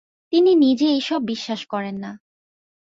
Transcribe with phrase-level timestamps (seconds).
[0.33, 2.11] তিনি নিজে এইসব বিশ্বাস করেন না।